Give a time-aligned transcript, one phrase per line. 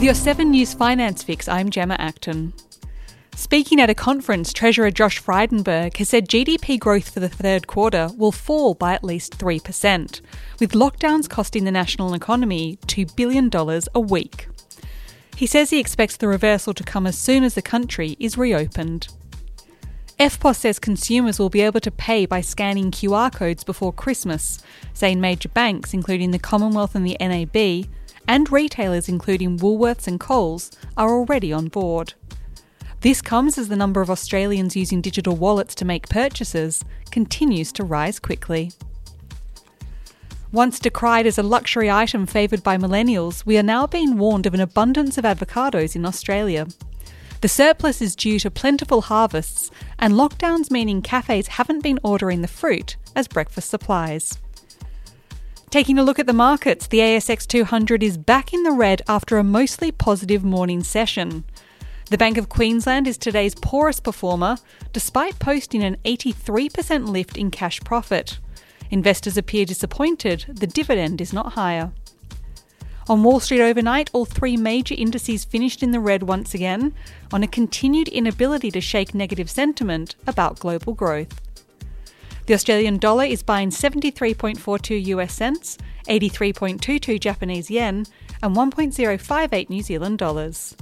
[0.00, 2.54] With your 7 News Finance Fix, I'm Gemma Acton.
[3.36, 8.08] Speaking at a conference, Treasurer Josh Frydenberg has said GDP growth for the third quarter
[8.16, 10.22] will fall by at least 3%,
[10.58, 13.50] with lockdowns costing the national economy $2 billion
[13.94, 14.48] a week.
[15.36, 19.08] He says he expects the reversal to come as soon as the country is reopened.
[20.18, 24.62] EFTPOS says consumers will be able to pay by scanning QR codes before Christmas,
[24.94, 27.86] saying major banks, including the Commonwealth and the NAB,
[28.30, 32.14] and retailers, including Woolworths and Coles, are already on board.
[33.00, 37.82] This comes as the number of Australians using digital wallets to make purchases continues to
[37.82, 38.70] rise quickly.
[40.52, 44.54] Once decried as a luxury item favoured by millennials, we are now being warned of
[44.54, 46.68] an abundance of avocados in Australia.
[47.40, 52.48] The surplus is due to plentiful harvests, and lockdowns meaning cafes haven't been ordering the
[52.48, 54.38] fruit as breakfast supplies.
[55.70, 59.38] Taking a look at the markets, the ASX 200 is back in the red after
[59.38, 61.44] a mostly positive morning session.
[62.10, 64.56] The Bank of Queensland is today's poorest performer,
[64.92, 68.40] despite posting an 83% lift in cash profit.
[68.90, 71.92] Investors appear disappointed the dividend is not higher.
[73.08, 76.94] On Wall Street overnight, all three major indices finished in the red once again
[77.32, 81.40] on a continued inability to shake negative sentiment about global growth.
[82.50, 85.78] The Australian dollar is buying 73.42 US cents,
[86.08, 88.06] 83.22 Japanese yen,
[88.42, 90.76] and 1.058 New Zealand dollars.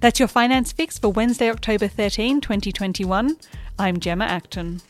[0.00, 3.38] That's your finance fix for Wednesday, October 13, 2021.
[3.78, 4.82] I'm Gemma Acton.